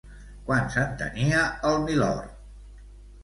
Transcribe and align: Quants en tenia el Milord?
Quants 0.45 0.77
en 0.83 0.95
tenia 1.01 1.43
el 1.71 1.77
Milord? 1.83 2.33